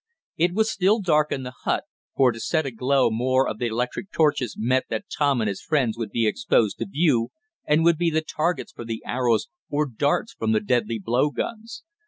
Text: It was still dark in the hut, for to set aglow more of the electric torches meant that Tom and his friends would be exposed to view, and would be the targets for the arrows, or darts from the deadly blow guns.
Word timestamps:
It 0.35 0.53
was 0.55 0.71
still 0.71 0.99
dark 0.99 1.31
in 1.31 1.43
the 1.43 1.53
hut, 1.61 1.83
for 2.15 2.31
to 2.31 2.39
set 2.39 2.65
aglow 2.65 3.11
more 3.11 3.47
of 3.47 3.59
the 3.59 3.67
electric 3.67 4.11
torches 4.11 4.55
meant 4.57 4.85
that 4.89 5.05
Tom 5.15 5.41
and 5.41 5.47
his 5.47 5.61
friends 5.61 5.95
would 5.95 6.09
be 6.09 6.25
exposed 6.25 6.79
to 6.79 6.87
view, 6.87 7.29
and 7.67 7.83
would 7.83 7.99
be 7.99 8.09
the 8.09 8.23
targets 8.23 8.71
for 8.71 8.83
the 8.83 9.03
arrows, 9.05 9.47
or 9.69 9.85
darts 9.85 10.33
from 10.33 10.53
the 10.53 10.59
deadly 10.59 10.97
blow 10.97 11.29
guns. 11.29 11.83